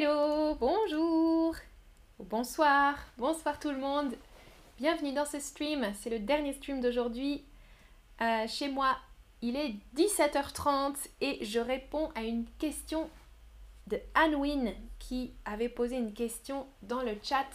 hello, 0.00 0.54
bonjour, 0.60 1.56
bonsoir, 2.20 2.94
bonsoir 3.16 3.58
tout 3.58 3.70
le 3.72 3.78
monde. 3.78 4.14
Bienvenue 4.78 5.12
dans 5.12 5.24
ce 5.24 5.40
stream, 5.40 5.84
c'est 6.00 6.08
le 6.08 6.20
dernier 6.20 6.52
stream 6.52 6.80
d'aujourd'hui. 6.80 7.44
Euh, 8.20 8.46
chez 8.46 8.68
moi, 8.68 8.96
il 9.42 9.56
est 9.56 9.74
17h30 9.96 10.94
et 11.20 11.44
je 11.44 11.58
réponds 11.58 12.12
à 12.14 12.22
une 12.22 12.44
question 12.60 13.10
de 13.88 13.98
Anwin 14.14 14.72
qui 15.00 15.32
avait 15.44 15.68
posé 15.68 15.96
une 15.96 16.12
question 16.12 16.68
dans 16.82 17.02
le 17.02 17.16
chat 17.20 17.48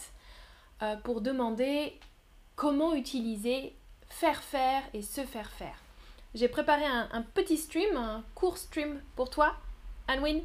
euh, 0.82 0.96
pour 0.96 1.22
demander 1.22 1.98
comment 2.56 2.92
utiliser 2.92 3.74
faire 4.10 4.42
faire 4.42 4.82
et 4.92 5.00
se 5.00 5.22
faire 5.22 5.50
faire. 5.50 5.78
J'ai 6.34 6.48
préparé 6.48 6.84
un, 6.84 7.22
petit 7.22 7.56
stream, 7.56 7.96
un 7.96 8.22
court 8.34 8.58
stream 8.58 9.00
pour 9.16 9.30
toi, 9.30 9.54
Anwin, 10.10 10.42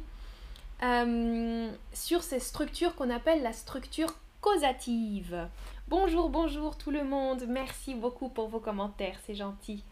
euh, 0.82 1.70
sur 1.92 2.22
ces 2.22 2.40
structures 2.40 2.94
qu'on 2.94 3.10
appelle 3.10 3.42
la 3.42 3.52
structure 3.52 4.14
causative. 4.40 5.48
Bonjour, 5.88 6.28
bonjour 6.28 6.76
tout 6.78 6.90
le 6.90 7.04
monde, 7.04 7.44
merci 7.48 7.94
beaucoup 7.94 8.28
pour 8.28 8.48
vos 8.48 8.60
commentaires, 8.60 9.18
c'est 9.26 9.34
gentil. 9.34 9.82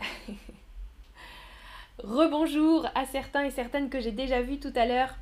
Rebonjour 2.02 2.86
à 2.94 3.04
certains 3.06 3.44
et 3.44 3.50
certaines 3.50 3.90
que 3.90 4.00
j'ai 4.00 4.12
déjà 4.12 4.40
vus 4.40 4.58
tout 4.58 4.72
à 4.74 4.86
l'heure 4.86 5.14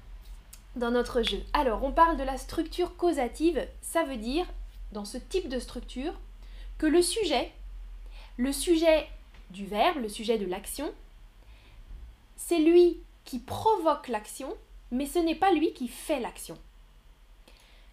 dans 0.76 0.90
notre 0.90 1.22
jeu. 1.22 1.42
Alors, 1.52 1.82
on 1.84 1.90
parle 1.90 2.16
de 2.16 2.22
la 2.22 2.36
structure 2.36 2.96
causative. 2.96 3.66
Ça 3.80 4.04
veut 4.04 4.18
dire, 4.18 4.46
dans 4.92 5.04
ce 5.04 5.18
type 5.18 5.48
de 5.48 5.58
structure, 5.58 6.14
que 6.78 6.86
le 6.86 7.02
sujet, 7.02 7.50
le 8.36 8.52
sujet 8.52 9.08
du 9.50 9.66
verbe, 9.66 9.98
le 9.98 10.08
sujet 10.08 10.38
de 10.38 10.46
l'action, 10.46 10.92
c'est 12.36 12.58
lui 12.58 12.98
qui 13.26 13.38
provoque 13.38 14.08
l'action, 14.08 14.56
mais 14.90 15.04
ce 15.04 15.18
n'est 15.18 15.34
pas 15.34 15.52
lui 15.52 15.74
qui 15.74 15.88
fait 15.88 16.20
l'action. 16.20 16.56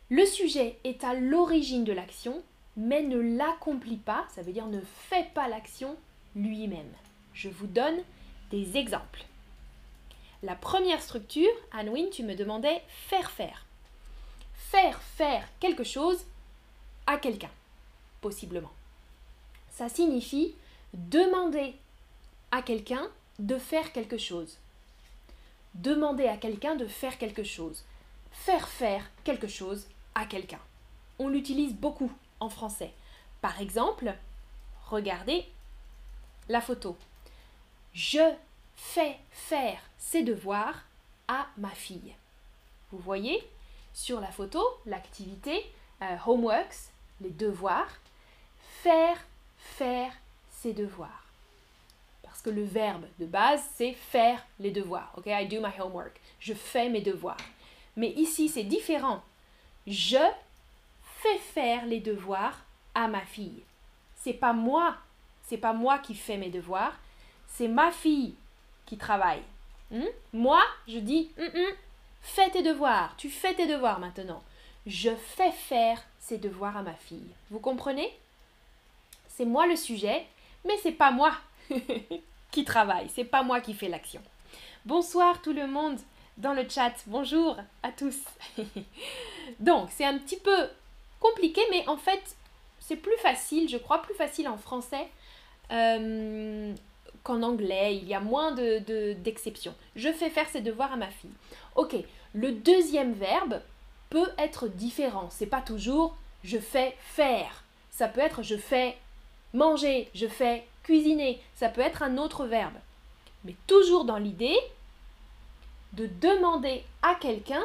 Le 0.09 0.25
sujet 0.25 0.79
est 0.85 1.03
à 1.03 1.13
l'origine 1.13 1.83
de 1.83 1.91
l'action, 1.91 2.41
mais 2.77 3.01
ne 3.01 3.19
l'accomplit 3.19 3.97
pas, 3.97 4.25
ça 4.33 4.41
veut 4.41 4.53
dire 4.53 4.67
ne 4.67 4.81
fait 5.09 5.33
pas 5.33 5.47
l'action 5.47 5.97
lui-même. 6.35 6.91
Je 7.33 7.49
vous 7.49 7.67
donne 7.67 7.99
des 8.51 8.77
exemples. 8.77 9.25
La 10.43 10.55
première 10.55 11.01
structure, 11.01 11.51
Anwin, 11.73 12.09
tu 12.11 12.23
me 12.23 12.35
demandais 12.35 12.81
faire 12.87 13.31
faire. 13.31 13.65
Faire 14.53 15.01
faire 15.01 15.47
quelque 15.59 15.83
chose 15.83 16.25
à 17.07 17.17
quelqu'un, 17.17 17.51
possiblement. 18.21 18.71
Ça 19.71 19.89
signifie 19.89 20.53
demander 20.93 21.73
à 22.51 22.61
quelqu'un 22.61 23.07
de 23.39 23.57
faire 23.57 23.91
quelque 23.93 24.17
chose. 24.17 24.59
Demander 25.75 26.27
à 26.27 26.37
quelqu'un 26.37 26.75
de 26.75 26.87
faire 26.87 27.17
quelque 27.17 27.43
chose. 27.43 27.83
Faire 28.31 28.67
faire 28.67 29.09
quelque 29.23 29.47
chose 29.47 29.87
à 30.15 30.25
quelqu'un. 30.25 30.59
On 31.19 31.27
l'utilise 31.27 31.73
beaucoup 31.73 32.11
en 32.39 32.49
français. 32.49 32.93
Par 33.41 33.59
exemple, 33.61 34.13
regardez 34.89 35.45
la 36.49 36.61
photo. 36.61 36.97
Je 37.93 38.33
fais 38.75 39.17
faire 39.31 39.79
ses 39.97 40.23
devoirs 40.23 40.83
à 41.27 41.47
ma 41.57 41.69
fille. 41.69 42.15
Vous 42.91 42.99
voyez 42.99 43.41
sur 43.93 44.19
la 44.19 44.31
photo 44.31 44.61
l'activité 44.85 45.63
euh, 46.01 46.15
homeworks, 46.25 46.91
les 47.21 47.29
devoirs. 47.29 47.99
Faire, 48.81 49.17
faire 49.57 50.11
ses 50.51 50.73
devoirs. 50.73 51.22
Que 52.43 52.49
le 52.49 52.63
verbe 52.63 53.05
de 53.19 53.25
base, 53.25 53.63
c'est 53.75 53.93
faire 53.93 54.45
les 54.59 54.71
devoirs. 54.71 55.11
Ok, 55.17 55.27
I 55.27 55.47
do 55.47 55.61
my 55.61 55.71
homework. 55.79 56.19
Je 56.39 56.53
fais 56.53 56.89
mes 56.89 57.01
devoirs. 57.01 57.37
Mais 57.95 58.09
ici, 58.09 58.49
c'est 58.49 58.63
différent. 58.63 59.23
Je 59.87 60.17
fais 61.01 61.37
faire 61.37 61.85
les 61.85 61.99
devoirs 61.99 62.59
à 62.95 63.07
ma 63.07 63.21
fille. 63.21 63.63
C'est 64.15 64.33
pas 64.33 64.53
moi, 64.53 64.97
c'est 65.43 65.57
pas 65.57 65.73
moi 65.73 65.99
qui 65.99 66.15
fais 66.15 66.37
mes 66.37 66.49
devoirs, 66.49 66.97
c'est 67.47 67.67
ma 67.67 67.91
fille 67.91 68.35
qui 68.85 68.97
travaille. 68.97 69.41
Hmm? 69.91 70.05
Moi, 70.33 70.61
je 70.87 70.99
dis, 70.99 71.31
hmm, 71.37 71.43
hmm, 71.43 71.73
fais 72.21 72.49
tes 72.49 72.63
devoirs, 72.63 73.15
tu 73.17 73.29
fais 73.29 73.53
tes 73.53 73.67
devoirs 73.67 73.99
maintenant. 73.99 74.43
Je 74.85 75.15
fais 75.15 75.51
faire 75.51 76.01
ses 76.19 76.37
devoirs 76.37 76.77
à 76.77 76.83
ma 76.83 76.93
fille. 76.93 77.31
Vous 77.49 77.59
comprenez? 77.59 78.11
C'est 79.27 79.45
moi 79.45 79.67
le 79.67 79.75
sujet, 79.75 80.25
mais 80.65 80.77
c'est 80.81 80.91
pas 80.91 81.11
moi 81.11 81.33
qui 82.53 82.63
travaille, 82.63 83.09
c'est 83.09 83.25
pas 83.25 83.41
moi 83.41 83.59
qui 83.59 83.73
fais 83.73 83.89
l'action. 83.89 84.21
Bonsoir 84.85 85.41
tout 85.41 85.53
le 85.53 85.67
monde 85.67 85.97
dans 86.37 86.53
le 86.53 86.69
chat. 86.69 86.93
Bonjour 87.07 87.57
à 87.81 87.91
tous. 87.91 88.19
Donc, 89.59 89.89
c'est 89.91 90.05
un 90.05 90.19
petit 90.19 90.37
peu 90.37 90.69
compliqué, 91.19 91.61
mais 91.71 91.85
en 91.87 91.97
fait, 91.97 92.37
c'est 92.79 92.95
plus 92.95 93.17
facile, 93.17 93.67
je 93.67 93.77
crois, 93.77 94.03
plus 94.03 94.13
facile 94.13 94.47
en 94.47 94.57
français. 94.57 95.07
Euh, 95.71 96.73
qu'en 97.23 97.41
anglais, 97.41 97.95
il 97.95 98.07
y 98.07 98.13
a 98.13 98.19
moins 98.19 98.51
d'exceptions. 98.51 99.71
De, 99.95 100.01
je 100.01 100.11
fais 100.11 100.29
faire 100.29 100.47
ses 100.49 100.61
devoirs 100.61 100.93
à 100.93 100.97
ma 100.97 101.09
fille. 101.09 101.31
Ok, 101.75 101.95
le 102.33 102.51
deuxième 102.51 103.13
verbe 103.13 103.61
peut 104.11 104.29
être 104.37 104.67
différent. 104.67 105.29
C'est 105.31 105.47
pas 105.47 105.61
toujours 105.61 106.15
je 106.43 106.57
fais 106.57 106.95
faire. 106.99 107.63
Ça 107.89 108.07
peut 108.07 108.21
être 108.21 108.43
je 108.43 108.57
fais 108.57 108.97
manger, 109.53 110.09
je 110.13 110.27
fais 110.27 110.67
cuisiner. 110.83 111.41
Ça 111.55 111.69
peut 111.69 111.81
être 111.81 112.03
un 112.03 112.17
autre 112.17 112.45
verbe. 112.45 112.75
Mais 113.43 113.55
toujours 113.67 114.05
dans 114.05 114.17
l'idée 114.17 114.57
de 115.93 116.07
demander 116.07 116.83
à 117.01 117.15
quelqu'un 117.15 117.63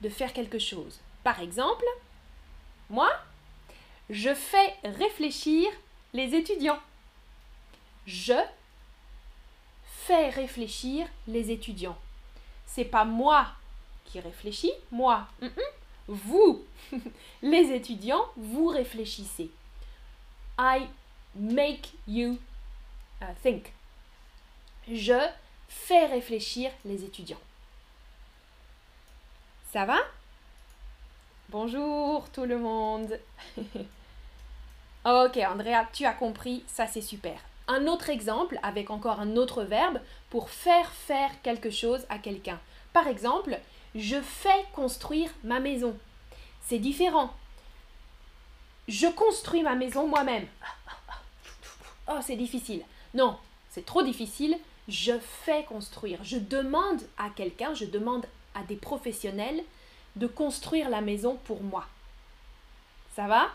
de 0.00 0.08
faire 0.08 0.32
quelque 0.32 0.58
chose. 0.58 0.98
Par 1.24 1.40
exemple, 1.40 1.84
moi, 2.88 3.10
je 4.08 4.34
fais 4.34 4.74
réfléchir 4.84 5.68
les 6.12 6.34
étudiants. 6.34 6.80
Je 8.06 8.34
réfléchir 10.28 11.06
les 11.28 11.50
étudiants. 11.50 11.96
C'est 12.66 12.84
pas 12.84 13.04
moi 13.04 13.46
qui 14.04 14.20
réfléchis, 14.20 14.72
moi, 14.90 15.26
vous, 16.08 16.64
les 17.42 17.72
étudiants, 17.72 18.24
vous 18.36 18.66
réfléchissez. 18.66 19.50
I 20.58 20.86
make 21.34 21.92
you 22.08 22.38
think. 23.42 23.72
Je 24.90 25.18
fais 25.68 26.06
réfléchir 26.06 26.70
les 26.84 27.04
étudiants. 27.04 27.40
Ça 29.72 29.84
va? 29.84 29.98
Bonjour 31.48 32.28
tout 32.30 32.44
le 32.44 32.58
monde. 32.58 33.18
ok, 35.04 35.36
Andrea, 35.36 35.86
tu 35.92 36.04
as 36.04 36.12
compris, 36.12 36.64
ça 36.66 36.86
c'est 36.86 37.00
super 37.00 37.40
un 37.70 37.86
autre 37.86 38.10
exemple 38.10 38.58
avec 38.64 38.90
encore 38.90 39.20
un 39.20 39.36
autre 39.36 39.62
verbe 39.62 40.00
pour 40.28 40.50
faire 40.50 40.90
faire 40.90 41.30
quelque 41.42 41.70
chose 41.70 42.04
à 42.08 42.18
quelqu'un. 42.18 42.58
Par 42.92 43.06
exemple, 43.06 43.60
je 43.94 44.20
fais 44.20 44.64
construire 44.74 45.30
ma 45.44 45.60
maison. 45.60 45.96
C'est 46.66 46.80
différent. 46.80 47.32
Je 48.88 49.06
construis 49.06 49.62
ma 49.62 49.76
maison 49.76 50.08
moi-même. 50.08 50.46
Oh, 52.08 52.18
c'est 52.22 52.34
difficile. 52.34 52.82
Non, 53.14 53.36
c'est 53.70 53.86
trop 53.86 54.02
difficile. 54.02 54.56
Je 54.88 55.18
fais 55.18 55.64
construire. 55.64 56.22
Je 56.24 56.38
demande 56.38 57.02
à 57.18 57.30
quelqu'un, 57.30 57.74
je 57.74 57.84
demande 57.84 58.26
à 58.54 58.62
des 58.62 58.76
professionnels 58.76 59.62
de 60.16 60.26
construire 60.26 60.88
la 60.88 61.00
maison 61.00 61.36
pour 61.44 61.62
moi. 61.62 61.86
Ça 63.14 63.26
va? 63.26 63.48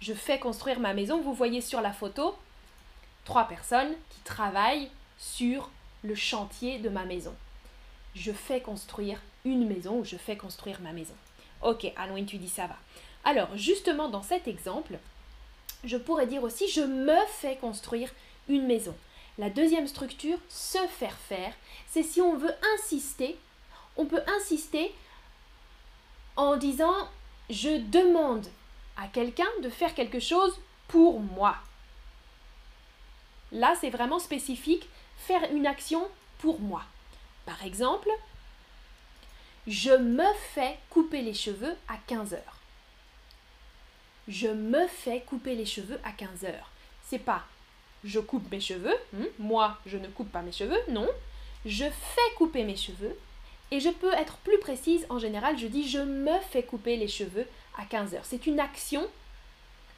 Je 0.00 0.14
fais 0.14 0.38
construire 0.38 0.80
ma 0.80 0.94
maison. 0.94 1.20
Vous 1.20 1.34
voyez 1.34 1.60
sur 1.60 1.80
la 1.80 1.92
photo, 1.92 2.36
trois 3.24 3.44
personnes 3.44 3.94
qui 4.10 4.20
travaillent 4.20 4.90
sur 5.18 5.70
le 6.02 6.14
chantier 6.14 6.78
de 6.78 6.88
ma 6.88 7.04
maison. 7.04 7.34
Je 8.14 8.32
fais 8.32 8.60
construire 8.60 9.20
une 9.44 9.66
maison 9.66 9.98
ou 9.98 10.04
je 10.04 10.16
fais 10.16 10.36
construire 10.36 10.80
ma 10.80 10.92
maison. 10.92 11.14
Ok, 11.62 11.92
Anouine, 11.96 12.26
tu 12.26 12.38
dis 12.38 12.48
ça 12.48 12.66
va. 12.66 12.76
Alors, 13.24 13.56
justement, 13.56 14.08
dans 14.08 14.22
cet 14.22 14.48
exemple, 14.48 14.98
je 15.84 15.96
pourrais 15.96 16.26
dire 16.26 16.42
aussi 16.42 16.68
je 16.68 16.80
me 16.80 17.16
fais 17.26 17.56
construire 17.56 18.10
maison. 18.58 18.96
La 19.38 19.50
deuxième 19.50 19.86
structure, 19.86 20.38
se 20.48 20.78
faire 20.98 21.16
faire, 21.16 21.54
c'est 21.88 22.02
si 22.02 22.20
on 22.20 22.36
veut 22.36 22.54
insister, 22.74 23.38
on 23.96 24.06
peut 24.06 24.22
insister 24.38 24.94
en 26.36 26.56
disant 26.56 27.08
je 27.48 27.78
demande 27.90 28.46
à 28.96 29.08
quelqu'un 29.08 29.48
de 29.62 29.70
faire 29.70 29.94
quelque 29.94 30.20
chose 30.20 30.58
pour 30.88 31.20
moi. 31.20 31.56
Là, 33.52 33.74
c'est 33.80 33.90
vraiment 33.90 34.18
spécifique, 34.18 34.88
faire 35.16 35.50
une 35.52 35.66
action 35.66 36.08
pour 36.38 36.60
moi. 36.60 36.82
Par 37.46 37.64
exemple, 37.64 38.10
je 39.66 39.92
me 39.92 40.32
fais 40.54 40.78
couper 40.90 41.22
les 41.22 41.34
cheveux 41.34 41.76
à 41.88 41.96
15 42.06 42.34
heures. 42.34 42.58
Je 44.28 44.48
me 44.48 44.86
fais 44.86 45.22
couper 45.22 45.54
les 45.54 45.66
cheveux 45.66 45.98
à 46.04 46.12
15 46.12 46.44
heures. 46.44 46.70
C'est 47.08 47.18
pas 47.18 47.44
je 48.04 48.20
coupe 48.20 48.50
mes 48.50 48.60
cheveux, 48.60 48.94
hmm, 49.12 49.24
moi 49.38 49.78
je 49.86 49.98
ne 49.98 50.08
coupe 50.08 50.30
pas 50.30 50.42
mes 50.42 50.52
cheveux, 50.52 50.80
non. 50.88 51.08
Je 51.66 51.84
fais 51.84 52.34
couper 52.36 52.64
mes 52.64 52.76
cheveux 52.76 53.18
Et 53.70 53.80
je 53.80 53.90
peux 53.90 54.12
être 54.14 54.38
plus 54.38 54.58
précise, 54.58 55.04
en 55.10 55.18
général, 55.18 55.58
je 55.58 55.66
dis 55.66 55.88
je 55.88 55.98
me 55.98 56.38
fais 56.50 56.62
couper 56.62 56.96
les 56.96 57.08
cheveux 57.08 57.46
à 57.78 57.84
15 57.84 58.14
heures. 58.14 58.24
C'est 58.24 58.46
une 58.46 58.60
action 58.60 59.06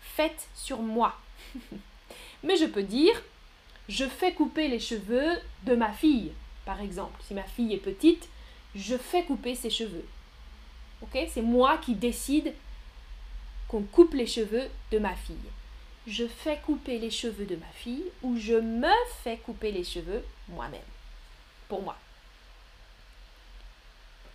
faite 0.01 0.49
sur 0.55 0.83
moi. 0.83 1.17
Mais 2.43 2.57
je 2.57 2.67
peux 2.67 2.83
dire 2.83 3.23
je 3.89 4.05
fais 4.05 4.33
couper 4.33 4.69
les 4.69 4.79
cheveux 4.79 5.39
de 5.65 5.75
ma 5.75 5.93
fille, 5.93 6.33
par 6.65 6.81
exemple. 6.81 7.21
Si 7.27 7.35
ma 7.35 7.43
fille 7.43 7.75
est 7.75 7.79
petite, 7.79 8.29
je 8.75 8.97
fais 8.97 9.25
couper 9.25 9.55
ses 9.55 9.71
cheveux. 9.71 10.07
Ok? 11.03 11.19
C'est 11.33 11.43
moi 11.43 11.79
qui 11.79 11.95
décide 11.95 12.55
qu'on 13.69 13.83
coupe 13.83 14.15
les 14.15 14.27
cheveux 14.27 14.69
de 14.91 14.99
ma 14.99 15.15
fille. 15.15 15.37
Je 16.07 16.27
fais 16.27 16.59
couper 16.59 16.99
les 16.99 17.11
cheveux 17.11 17.45
de 17.45 17.57
ma 17.57 17.67
fille 17.75 18.05
ou 18.23 18.37
je 18.37 18.55
me 18.55 18.93
fais 19.23 19.37
couper 19.37 19.71
les 19.71 19.85
cheveux 19.85 20.25
moi-même. 20.49 20.81
Pour 21.69 21.83
moi. 21.83 21.97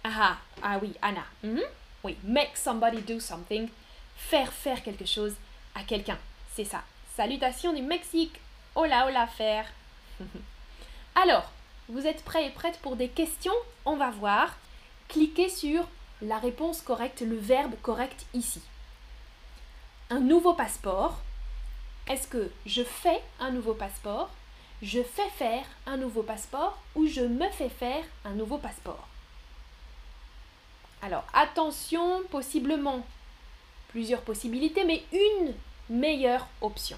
Ah, 0.03 0.37
ah 0.63 0.79
oui, 0.81 0.93
Anna. 1.01 1.25
Mhm. 1.43 1.63
Oui, 2.03 2.17
make 2.23 2.55
somebody 2.55 3.01
do 3.01 3.19
something. 3.19 3.67
Faire 4.15 4.53
faire 4.53 4.81
quelque 4.81 5.05
chose 5.05 5.35
à 5.75 5.83
quelqu'un. 5.83 6.17
C'est 6.55 6.63
ça. 6.63 6.83
Salutations 7.15 7.73
du 7.73 7.81
Mexique. 7.81 8.39
Hola, 8.75 9.07
hola, 9.07 9.27
faire. 9.27 9.65
Alors, 11.15 11.51
vous 11.89 12.07
êtes 12.07 12.23
prêts 12.23 12.45
et 12.45 12.51
prêtes 12.51 12.79
pour 12.79 12.95
des 12.95 13.09
questions? 13.09 13.53
On 13.85 13.97
va 13.97 14.09
voir. 14.09 14.55
Cliquez 15.09 15.49
sur 15.49 15.87
la 16.21 16.37
réponse 16.39 16.81
correcte, 16.81 17.21
le 17.21 17.35
verbe 17.35 17.75
correct 17.81 18.25
ici. 18.33 18.61
Un 20.09 20.19
nouveau 20.19 20.53
passeport. 20.53 21.21
Est-ce 22.09 22.27
que 22.27 22.49
je 22.65 22.83
fais 22.83 23.21
un 23.39 23.51
nouveau 23.51 23.73
passeport 23.73 24.29
Je 24.81 25.03
fais 25.03 25.29
faire 25.37 25.65
un 25.85 25.97
nouveau 25.97 26.23
passeport 26.23 26.77
ou 26.95 27.05
je 27.05 27.21
me 27.21 27.49
fais 27.49 27.69
faire 27.69 28.03
un 28.23 28.31
nouveau 28.31 28.57
passeport? 28.57 29.07
Alors 31.01 31.25
attention, 31.33 32.23
possiblement 32.31 33.05
plusieurs 33.89 34.21
possibilités, 34.21 34.85
mais 34.85 35.03
une 35.11 35.53
meilleure 35.89 36.47
option. 36.61 36.97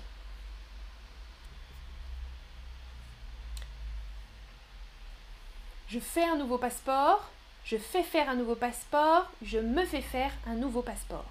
Je 5.87 5.99
fais 5.99 6.23
un 6.23 6.35
nouveau 6.35 6.59
passeport, 6.59 7.29
je 7.65 7.77
fais 7.77 8.03
faire 8.03 8.29
un 8.29 8.35
nouveau 8.35 8.55
passeport, 8.55 9.25
je 9.41 9.57
me 9.57 9.85
fais 9.85 10.01
faire 10.01 10.31
un 10.45 10.53
nouveau 10.53 10.83
passeport. 10.83 11.25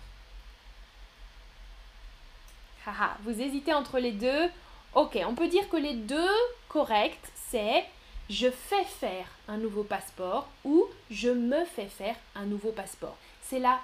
Vous 3.25 3.41
hésitez 3.41 3.73
entre 3.73 3.99
les 3.99 4.13
deux. 4.13 4.49
Ok, 4.95 5.19
on 5.27 5.35
peut 5.35 5.49
dire 5.49 5.69
que 5.69 5.77
les 5.77 5.95
deux 5.95 6.31
corrects, 6.69 7.19
c'est 7.51 7.85
je 8.31 8.51
fais 8.51 8.85
faire 8.85 9.27
un 9.47 9.57
nouveau 9.57 9.85
passeport 9.85 10.49
ou 10.65 10.85
je 11.11 11.31
me 11.31 11.65
fais 11.65 11.87
faire 11.87 12.17
un 12.35 12.45
nouveau 12.45 12.73
passeport. 12.73 13.17
C'est 13.43 13.59
la 13.59 13.81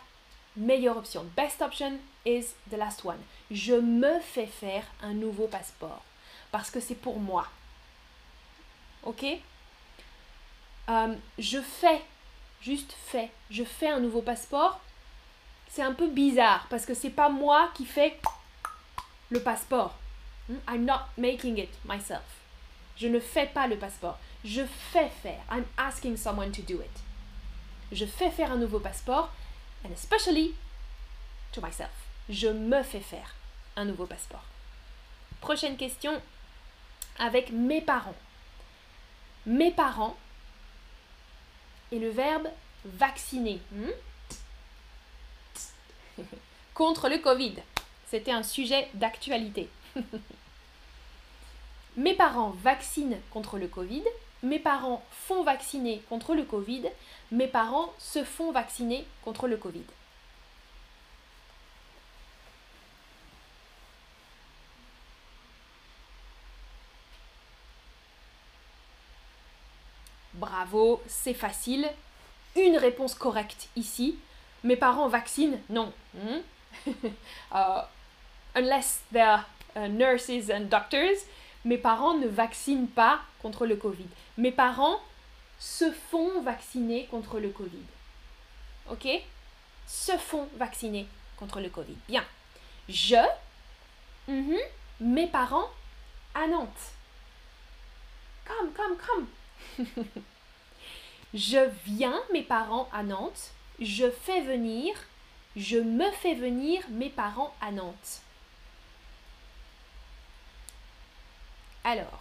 meilleure 0.56 0.96
option. 0.96 1.24
Best 1.36 1.62
option 1.62 1.98
is 2.26 2.46
the 2.70 2.76
last 2.76 3.04
one. 3.04 3.20
Je 3.50 3.74
me 3.74 4.20
fais 4.20 4.46
faire 4.46 4.84
un 5.02 5.14
nouveau 5.14 5.46
passeport 5.46 6.02
parce 6.50 6.70
que 6.70 6.80
c'est 6.80 6.94
pour 6.94 7.18
moi. 7.18 7.46
Ok? 9.02 9.24
Euh, 10.88 11.14
je 11.38 11.60
fais, 11.60 12.02
juste 12.60 12.94
fais, 13.06 13.30
je 13.50 13.64
fais 13.64 13.88
un 13.88 14.00
nouveau 14.00 14.20
passeport, 14.20 14.80
c'est 15.70 15.82
un 15.82 15.94
peu 15.94 16.08
bizarre 16.08 16.66
parce 16.68 16.84
que 16.84 16.94
c'est 16.94 17.10
pas 17.10 17.30
moi 17.30 17.70
qui 17.74 17.86
fais 17.86 18.18
le 19.30 19.40
passeport. 19.40 19.96
Hmm? 20.48 20.56
I'm 20.68 20.84
not 20.84 21.08
making 21.16 21.58
it 21.58 21.70
myself. 21.84 22.40
Je 22.96 23.08
ne 23.08 23.20
fais 23.20 23.46
pas 23.46 23.66
le 23.66 23.76
passeport. 23.76 24.18
Je 24.44 24.62
fais 24.92 25.08
faire. 25.22 25.40
I'm 25.50 25.64
asking 25.76 26.16
someone 26.16 26.52
to 26.52 26.62
do 26.62 26.80
it. 26.80 27.02
Je 27.92 28.06
fais 28.06 28.30
faire 28.30 28.52
un 28.52 28.56
nouveau 28.56 28.80
passeport, 28.80 29.30
and 29.84 29.92
especially 29.92 30.54
to 31.52 31.60
myself. 31.60 31.90
Je 32.28 32.48
me 32.48 32.82
fais 32.82 33.00
faire 33.00 33.34
un 33.76 33.84
nouveau 33.84 34.06
passeport. 34.06 34.44
Prochaine 35.40 35.76
question 35.76 36.20
avec 37.18 37.50
mes 37.52 37.80
parents. 37.80 38.16
Mes 39.46 39.70
parents 39.70 40.16
et 41.92 41.98
le 41.98 42.08
verbe 42.10 42.48
vacciner. 42.84 43.60
Hmm? 43.72 43.90
Contre 46.74 47.08
le 47.08 47.18
Covid. 47.18 47.56
C'était 48.06 48.32
un 48.32 48.42
sujet 48.42 48.88
d'actualité. 48.94 49.68
Mes 51.96 52.14
parents 52.14 52.54
vaccinent 52.62 53.18
contre 53.30 53.58
le 53.58 53.68
Covid. 53.68 54.02
Mes 54.42 54.58
parents 54.58 55.02
font 55.10 55.42
vacciner 55.44 56.02
contre 56.08 56.34
le 56.34 56.42
Covid. 56.42 56.84
Mes 57.30 57.46
parents 57.46 57.92
se 57.98 58.24
font 58.24 58.52
vacciner 58.52 59.06
contre 59.22 59.46
le 59.48 59.56
Covid. 59.56 59.84
Bravo, 70.34 71.00
c'est 71.06 71.32
facile. 71.32 71.88
Une 72.56 72.76
réponse 72.76 73.14
correcte 73.14 73.68
ici. 73.76 74.18
Mes 74.64 74.76
parents 74.76 75.08
vaccinent 75.08 75.58
Non. 75.70 75.92
Hmm? 76.14 76.40
Uh, 77.52 77.82
unless 78.54 79.00
they're 79.12 79.44
uh, 79.76 79.88
nurses 79.88 80.50
and 80.50 80.68
doctors, 80.70 81.26
mes 81.64 81.78
parents 81.78 82.18
ne 82.18 82.28
vaccinent 82.28 82.88
pas 82.88 83.20
contre 83.40 83.66
le 83.66 83.76
Covid. 83.76 84.06
Mes 84.38 84.52
parents 84.52 85.00
se 85.58 85.90
font 86.10 86.40
vacciner 86.42 87.06
contre 87.06 87.40
le 87.40 87.50
Covid. 87.50 87.84
Ok? 88.90 89.08
Se 89.86 90.12
font 90.18 90.48
vacciner 90.56 91.06
contre 91.36 91.60
le 91.60 91.68
Covid. 91.68 91.96
Bien. 92.08 92.24
Je, 92.88 93.16
mm-hmm, 94.28 94.60
mes 95.00 95.26
parents 95.26 95.70
à 96.34 96.46
Nantes. 96.46 96.92
Come, 98.44 98.72
come, 98.72 98.96
come. 98.96 99.86
je 101.34 101.68
viens 101.86 102.20
mes 102.32 102.42
parents 102.42 102.88
à 102.92 103.02
Nantes. 103.02 103.52
Je 103.80 104.10
fais 104.10 104.42
venir. 104.42 104.94
Je 105.56 105.78
me 105.78 106.10
fais 106.10 106.34
venir 106.34 106.82
mes 106.90 107.10
parents 107.10 107.54
à 107.60 107.70
Nantes. 107.70 108.20
Alors. 111.84 112.20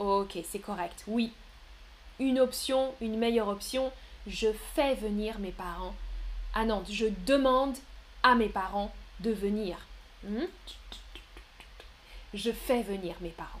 Ok, 0.00 0.38
c'est 0.44 0.58
correct. 0.58 1.04
Oui. 1.06 1.32
Une 2.18 2.40
option, 2.40 2.94
une 3.00 3.18
meilleure 3.18 3.48
option. 3.48 3.92
Je 4.26 4.48
fais 4.74 4.94
venir 4.94 5.38
mes 5.38 5.52
parents 5.52 5.94
à 6.54 6.64
Nantes. 6.64 6.88
Je 6.90 7.06
demande 7.26 7.76
à 8.22 8.34
mes 8.34 8.48
parents 8.48 8.92
de 9.20 9.30
venir. 9.30 9.76
Hmm? 10.24 10.46
Je 12.34 12.50
fais 12.50 12.82
venir 12.82 13.14
mes 13.20 13.30
parents. 13.30 13.60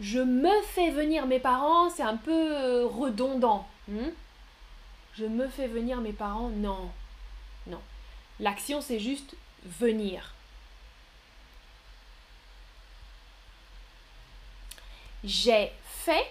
Je 0.00 0.18
me 0.18 0.62
fais 0.62 0.90
venir 0.90 1.26
mes 1.26 1.38
parents, 1.38 1.88
c'est 1.90 2.02
un 2.02 2.16
peu 2.16 2.32
euh, 2.32 2.86
redondant. 2.86 3.68
Hmm? 3.88 4.10
Je 5.14 5.26
me 5.26 5.48
fais 5.48 5.68
venir 5.68 6.00
mes 6.00 6.12
parents. 6.12 6.48
Non. 6.48 6.90
L'action, 8.42 8.80
c'est 8.80 8.98
juste 8.98 9.36
venir. 9.64 10.34
J'ai 15.22 15.70
fait 15.84 16.26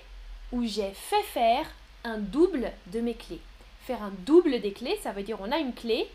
ou 0.51 0.65
j'ai 0.65 0.91
fait 0.91 1.23
faire 1.23 1.65
un 2.03 2.17
double 2.17 2.73
de 2.87 2.99
mes 2.99 3.15
clés. 3.15 3.39
Faire 3.87 4.03
un 4.03 4.11
double 4.25 4.59
des 4.59 4.73
clés, 4.73 4.99
ça 5.01 5.13
veut 5.13 5.23
dire 5.23 5.39
on 5.39 5.53
a 5.53 5.57
une 5.59 5.73
clé 5.73 6.09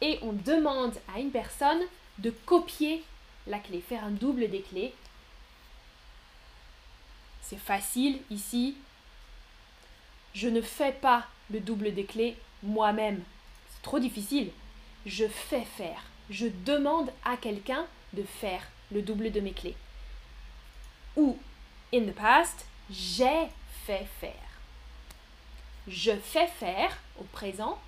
et 0.00 0.18
on 0.22 0.32
demande 0.32 0.96
à 1.14 1.20
une 1.20 1.30
personne 1.30 1.82
de 2.18 2.30
copier 2.30 3.04
la 3.46 3.60
clé, 3.60 3.80
faire 3.80 4.02
un 4.02 4.10
double 4.10 4.50
des 4.50 4.62
clés. 4.62 4.92
C'est 7.42 7.60
facile 7.60 8.20
ici. 8.28 8.76
Je 10.34 10.48
ne 10.48 10.60
fais 10.60 10.92
pas 10.92 11.28
le 11.48 11.60
double 11.60 11.94
des 11.94 12.04
clés 12.04 12.36
moi-même 12.64 13.22
trop 13.88 13.98
difficile. 13.98 14.50
Je 15.06 15.26
fais 15.26 15.64
faire. 15.64 16.02
Je 16.28 16.46
demande 16.66 17.10
à 17.24 17.38
quelqu'un 17.38 17.86
de 18.12 18.22
faire 18.22 18.60
le 18.92 19.00
double 19.00 19.32
de 19.32 19.40
mes 19.40 19.52
clés. 19.52 19.76
Ou, 21.16 21.38
in 21.94 22.02
the 22.02 22.12
past, 22.12 22.66
j'ai 22.90 23.46
fait 23.86 24.06
faire. 24.20 24.50
Je 25.86 26.12
fais 26.12 26.48
faire 26.48 26.98
au 27.18 27.24
présent, 27.24 27.78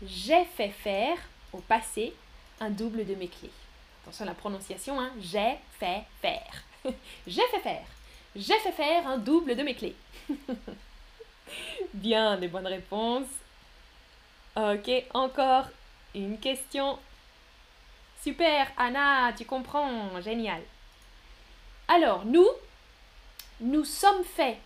j'ai 0.00 0.44
fait 0.44 0.68
faire 0.68 1.18
au 1.52 1.58
passé 1.58 2.14
un 2.60 2.70
double 2.70 3.04
de 3.04 3.16
mes 3.16 3.26
clés. 3.26 3.50
Attention 4.02 4.26
à 4.26 4.28
la 4.28 4.34
prononciation, 4.34 5.00
hein? 5.00 5.10
j'ai 5.20 5.56
fait 5.80 6.04
faire. 6.22 6.62
j'ai 7.26 7.46
fait 7.50 7.60
faire. 7.60 7.86
J'ai 8.36 8.58
fait 8.60 8.72
faire 8.72 9.08
un 9.08 9.18
double 9.18 9.56
de 9.56 9.62
mes 9.64 9.74
clés. 9.74 9.96
Bien, 11.94 12.36
des 12.36 12.46
bonnes 12.46 12.68
réponses. 12.68 13.26
Ok, 14.58 14.90
encore 15.14 15.66
une 16.16 16.36
question. 16.40 16.98
Super, 18.20 18.66
Anna, 18.76 19.32
tu 19.32 19.44
comprends, 19.44 20.20
génial. 20.20 20.60
Alors, 21.86 22.24
nous, 22.24 22.48
nous 23.60 23.84
sommes 23.84 24.24
faits 24.24 24.58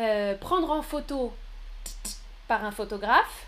euh, 0.00 0.36
prendre 0.38 0.72
en 0.72 0.82
photo 0.82 1.32
par 2.48 2.64
un 2.64 2.72
photographe, 2.72 3.46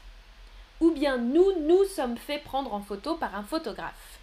ou 0.79 0.93
bien 0.93 1.19
nous, 1.19 1.51
nous 1.63 1.85
sommes 1.87 2.17
faits 2.17 2.45
prendre 2.45 2.73
en 2.73 2.81
photo 2.81 3.17
par 3.17 3.35
un 3.35 3.43
photographe. 3.43 4.21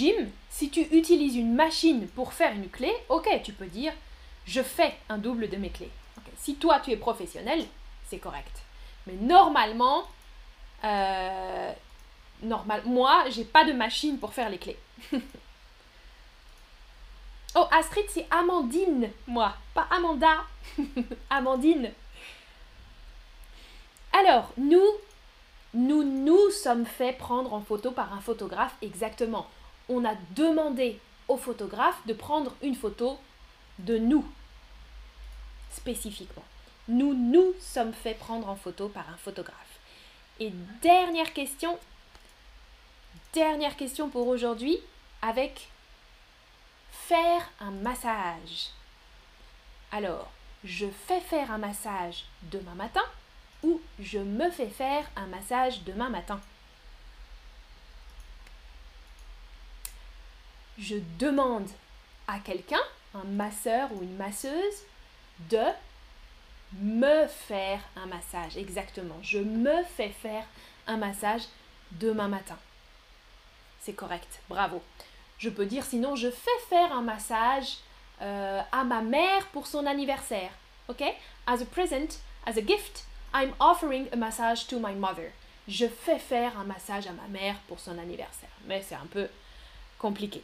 Jim, 0.00 0.30
si 0.48 0.70
tu 0.70 0.80
utilises 0.80 1.36
une 1.36 1.54
machine 1.54 2.08
pour 2.08 2.32
faire 2.32 2.54
une 2.54 2.70
clé, 2.70 2.90
ok, 3.10 3.28
tu 3.44 3.52
peux 3.52 3.66
dire 3.66 3.92
je 4.46 4.62
fais 4.62 4.96
un 5.10 5.18
double 5.18 5.50
de 5.50 5.58
mes 5.58 5.68
clés. 5.68 5.90
Si 6.38 6.54
toi 6.54 6.80
tu 6.80 6.90
es 6.90 6.96
professionnel, 6.96 7.66
c'est 8.08 8.16
correct. 8.16 8.62
Mais 9.06 9.12
normalement, 9.12 10.04
euh, 10.84 11.72
moi, 12.86 13.24
j'ai 13.28 13.44
pas 13.44 13.66
de 13.66 13.74
machine 13.74 14.18
pour 14.18 14.32
faire 14.32 14.48
les 14.48 14.56
clés. 14.56 14.78
oh, 17.54 17.66
Astrid, 17.70 18.06
c'est 18.08 18.26
Amandine, 18.30 19.10
moi, 19.26 19.52
pas 19.74 19.86
Amanda. 19.90 20.44
Amandine. 21.28 21.92
Alors, 24.18 24.50
nous, 24.56 24.86
nous 25.74 26.04
nous 26.04 26.48
sommes 26.48 26.86
fait 26.86 27.12
prendre 27.12 27.52
en 27.52 27.60
photo 27.60 27.90
par 27.90 28.14
un 28.14 28.22
photographe 28.22 28.74
exactement 28.80 29.46
on 29.90 30.04
a 30.04 30.14
demandé 30.34 30.98
au 31.28 31.36
photographe 31.36 31.98
de 32.06 32.14
prendre 32.14 32.54
une 32.62 32.76
photo 32.76 33.18
de 33.80 33.98
nous, 33.98 34.24
spécifiquement. 35.70 36.44
Nous 36.88 37.12
nous 37.12 37.52
sommes 37.60 37.92
fait 37.92 38.14
prendre 38.14 38.48
en 38.48 38.56
photo 38.56 38.88
par 38.88 39.08
un 39.10 39.16
photographe. 39.16 39.56
Et 40.38 40.52
dernière 40.80 41.32
question, 41.32 41.78
dernière 43.34 43.76
question 43.76 44.08
pour 44.08 44.28
aujourd'hui, 44.28 44.78
avec 45.22 45.68
faire 46.90 47.50
un 47.60 47.72
massage. 47.72 48.70
Alors, 49.92 50.30
je 50.64 50.86
fais 51.06 51.20
faire 51.20 51.50
un 51.50 51.58
massage 51.58 52.24
demain 52.50 52.74
matin 52.74 53.04
ou 53.62 53.80
je 53.98 54.18
me 54.18 54.50
fais 54.50 54.68
faire 54.68 55.04
un 55.16 55.26
massage 55.26 55.82
demain 55.84 56.08
matin? 56.08 56.40
Je 60.80 60.96
demande 61.18 61.68
à 62.26 62.38
quelqu'un, 62.38 62.80
un 63.14 63.24
masseur 63.24 63.92
ou 63.92 64.02
une 64.02 64.16
masseuse, 64.16 64.84
de 65.50 65.64
me 66.78 67.26
faire 67.26 67.80
un 67.96 68.06
massage. 68.06 68.56
Exactement. 68.56 69.16
Je 69.22 69.38
me 69.38 69.82
fais 69.96 70.10
faire 70.10 70.44
un 70.86 70.96
massage 70.96 71.42
demain 71.92 72.28
matin. 72.28 72.58
C'est 73.80 73.92
correct. 73.92 74.40
Bravo. 74.48 74.82
Je 75.38 75.48
peux 75.48 75.66
dire 75.66 75.84
sinon, 75.84 76.16
je 76.16 76.30
fais 76.30 76.50
faire 76.68 76.92
un 76.92 77.02
massage 77.02 77.78
euh, 78.20 78.60
à 78.72 78.84
ma 78.84 79.00
mère 79.02 79.46
pour 79.48 79.66
son 79.66 79.86
anniversaire. 79.86 80.50
OK? 80.88 81.02
As 81.46 81.62
a 81.62 81.64
present, 81.64 82.20
as 82.46 82.58
a 82.58 82.62
gift, 82.66 83.04
I'm 83.34 83.52
offering 83.58 84.08
a 84.12 84.16
massage 84.16 84.66
to 84.66 84.78
my 84.78 84.94
mother. 84.94 85.30
Je 85.66 85.86
fais 85.86 86.18
faire 86.18 86.58
un 86.58 86.64
massage 86.64 87.06
à 87.06 87.12
ma 87.12 87.28
mère 87.28 87.56
pour 87.68 87.80
son 87.80 87.98
anniversaire. 87.98 88.50
Mais 88.66 88.82
c'est 88.86 88.94
un 88.94 89.06
peu 89.10 89.28
compliqué. 89.98 90.42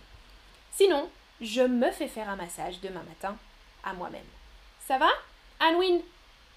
Sinon, 0.77 1.09
je 1.41 1.63
me 1.63 1.91
fais 1.91 2.07
faire 2.07 2.29
un 2.29 2.37
massage 2.37 2.81
demain 2.81 3.03
matin 3.05 3.35
à 3.83 3.95
moi-même. 3.95 4.27
Ça 4.87 4.99
va 4.99 5.09
Anwin, 5.59 6.01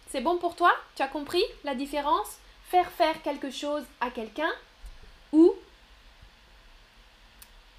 c'est 0.09 0.19
bon 0.19 0.37
pour 0.37 0.57
toi? 0.57 0.73
Tu 0.95 1.01
as 1.01 1.07
compris 1.07 1.43
la 1.63 1.73
différence? 1.73 2.37
Faire 2.65 2.91
faire 2.91 3.21
quelque 3.21 3.49
chose 3.49 3.85
à 4.01 4.09
quelqu'un 4.09 4.51
ou 5.31 5.53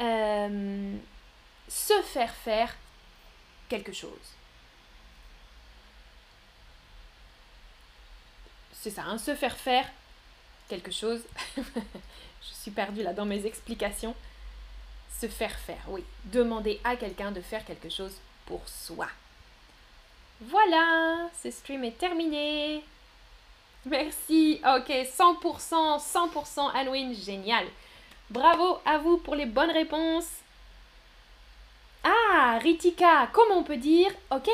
euh, 0.00 0.96
se 1.68 2.02
faire 2.02 2.34
faire 2.34 2.74
quelque 3.68 3.92
chose? 3.92 4.34
C'est 8.72 8.90
ça, 8.90 9.02
hein, 9.02 9.18
se 9.18 9.34
faire 9.34 9.58
faire 9.58 9.86
quelque 10.70 10.90
chose. 10.90 11.20
Je 11.56 12.54
suis 12.54 12.70
perdue 12.70 13.02
là 13.02 13.12
dans 13.12 13.26
mes 13.26 13.44
explications. 13.44 14.14
Se 15.18 15.28
faire 15.28 15.58
faire, 15.58 15.84
oui. 15.88 16.04
Demander 16.24 16.80
à 16.84 16.96
quelqu'un 16.96 17.30
de 17.30 17.40
faire 17.40 17.64
quelque 17.64 17.90
chose 17.90 18.16
pour 18.46 18.66
soi. 18.66 19.06
Voilà, 20.40 21.28
ce 21.42 21.50
stream 21.50 21.84
est 21.84 21.98
terminé. 21.98 22.82
Merci. 23.84 24.60
Ok, 24.64 24.88
100%, 24.88 25.98
100% 26.00 26.70
Halloween, 26.74 27.14
génial. 27.14 27.66
Bravo 28.30 28.78
à 28.84 28.98
vous 28.98 29.18
pour 29.18 29.34
les 29.34 29.46
bonnes 29.46 29.70
réponses. 29.70 30.30
Ah, 32.04 32.58
Ritika, 32.62 33.28
comment 33.32 33.58
on 33.58 33.62
peut 33.62 33.76
dire 33.76 34.10
Ok. 34.30 34.48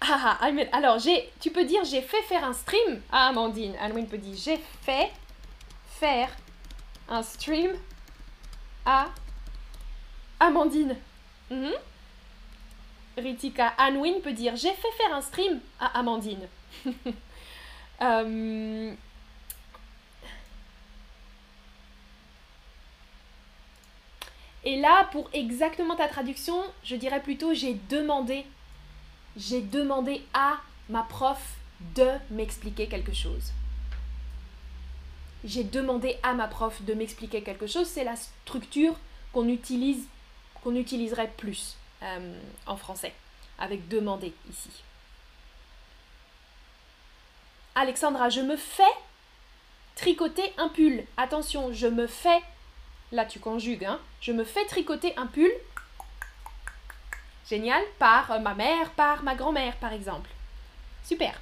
Ah, 0.00 0.38
ah 0.40 0.50
alors, 0.72 0.98
j'ai, 0.98 1.32
tu 1.40 1.50
peux 1.50 1.64
dire 1.64 1.82
j'ai 1.84 2.02
fait 2.02 2.22
faire 2.22 2.44
un 2.44 2.52
stream 2.52 3.00
Ah, 3.10 3.28
Amandine. 3.28 3.74
Halloween 3.80 4.06
peut 4.06 4.18
dire 4.18 4.36
j'ai 4.36 4.60
fait 4.82 5.10
faire 5.98 6.28
un 7.08 7.22
stream 7.22 7.72
à 8.84 9.08
Amandine. 10.40 10.96
Mhm. 11.50 11.72
Ritika 13.16 13.72
Anwin 13.78 14.20
peut 14.22 14.32
dire 14.32 14.56
J'ai 14.56 14.72
fait 14.72 14.90
faire 14.96 15.14
un 15.14 15.20
stream 15.20 15.60
à 15.80 15.98
Amandine. 15.98 16.48
Euh, 18.02 18.92
et 24.64 24.80
là, 24.80 25.08
pour 25.12 25.30
exactement 25.32 25.94
ta 25.94 26.08
traduction, 26.08 26.60
je 26.82 26.96
dirais 26.96 27.22
plutôt 27.22 27.54
J'ai 27.54 27.74
demandé. 27.88 28.44
J'ai 29.36 29.60
demandé 29.62 30.26
à 30.34 30.56
ma 30.88 31.04
prof 31.04 31.40
de 31.94 32.08
m'expliquer 32.30 32.88
quelque 32.88 33.14
chose 33.14 33.52
j'ai 35.44 35.62
demandé 35.62 36.16
à 36.22 36.32
ma 36.32 36.48
prof 36.48 36.82
de 36.82 36.94
m'expliquer 36.94 37.42
quelque 37.42 37.66
chose, 37.66 37.86
c'est 37.86 38.04
la 38.04 38.16
structure 38.16 38.96
qu'on 39.32 39.48
utilise, 39.48 40.06
qu'on 40.62 40.74
utiliserait 40.74 41.30
plus 41.36 41.76
euh, 42.02 42.38
en 42.66 42.76
français, 42.76 43.12
avec 43.58 43.88
demander 43.88 44.32
ici. 44.50 44.70
Alexandra, 47.74 48.30
je 48.30 48.40
me 48.40 48.56
fais 48.56 48.82
tricoter 49.96 50.52
un 50.56 50.68
pull. 50.68 51.04
Attention, 51.16 51.72
je 51.72 51.86
me 51.86 52.06
fais, 52.06 52.40
là 53.12 53.26
tu 53.26 53.38
conjugues, 53.38 53.84
hein, 53.84 54.00
je 54.20 54.32
me 54.32 54.44
fais 54.44 54.64
tricoter 54.64 55.12
un 55.16 55.26
pull. 55.26 55.50
Génial, 57.48 57.82
par 57.98 58.40
ma 58.40 58.54
mère, 58.54 58.90
par 58.92 59.22
ma 59.22 59.34
grand-mère 59.34 59.76
par 59.76 59.92
exemple. 59.92 60.30
Super. 61.04 61.38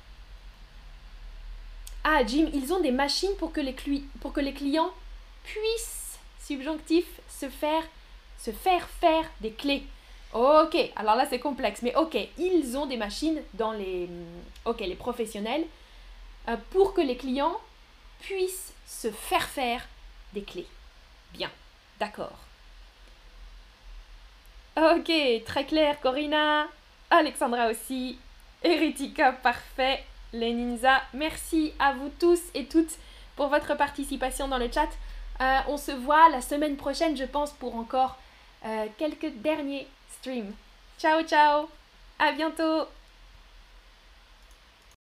Ah, 2.04 2.24
Jim, 2.26 2.48
ils 2.52 2.72
ont 2.72 2.80
des 2.80 2.90
machines 2.90 3.34
pour 3.38 3.52
que 3.52 3.60
les, 3.60 3.74
pour 4.20 4.32
que 4.32 4.40
les 4.40 4.52
clients 4.52 4.90
puissent, 5.44 6.18
subjonctif, 6.40 7.06
se 7.28 7.48
faire, 7.48 7.82
se 8.38 8.50
faire 8.50 8.88
faire 9.00 9.30
des 9.40 9.52
clés. 9.52 9.84
Ok, 10.32 10.76
alors 10.96 11.14
là 11.14 11.26
c'est 11.28 11.38
complexe, 11.38 11.82
mais 11.82 11.94
ok, 11.94 12.16
ils 12.38 12.76
ont 12.76 12.86
des 12.86 12.96
machines 12.96 13.40
dans 13.54 13.72
les, 13.72 14.08
ok, 14.64 14.80
les 14.80 14.94
professionnels 14.94 15.66
euh, 16.48 16.56
pour 16.70 16.94
que 16.94 17.02
les 17.02 17.16
clients 17.16 17.60
puissent 18.20 18.72
se 18.86 19.10
faire 19.10 19.46
faire 19.48 19.86
des 20.32 20.42
clés. 20.42 20.66
Bien, 21.34 21.50
d'accord. 22.00 22.38
Ok, 24.76 25.12
très 25.44 25.66
clair, 25.66 26.00
Corinna. 26.00 26.66
Alexandra 27.10 27.68
aussi. 27.68 28.18
Eritika, 28.64 29.32
parfait 29.32 30.04
les 30.32 30.52
ninjas. 30.52 31.02
Merci 31.14 31.72
à 31.78 31.92
vous 31.92 32.10
tous 32.18 32.40
et 32.54 32.66
toutes 32.66 32.98
pour 33.36 33.48
votre 33.48 33.76
participation 33.76 34.48
dans 34.48 34.58
le 34.58 34.70
chat. 34.70 34.88
Euh, 35.40 35.58
on 35.68 35.76
se 35.76 35.92
voit 35.92 36.28
la 36.30 36.40
semaine 36.40 36.76
prochaine, 36.76 37.16
je 37.16 37.24
pense, 37.24 37.52
pour 37.52 37.74
encore 37.76 38.16
euh, 38.64 38.86
quelques 38.98 39.32
derniers 39.36 39.86
streams. 40.18 40.52
Ciao, 40.98 41.22
ciao. 41.22 41.68
À 42.18 42.32
bientôt. 42.32 42.86